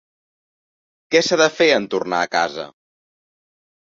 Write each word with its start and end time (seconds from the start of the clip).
Què 1.15 1.19
s’ha 1.27 1.37
de 1.41 1.47
fer 1.57 1.67
en 1.73 1.85
tornar 1.91 2.21
a 2.21 2.31
casa? 2.37 2.65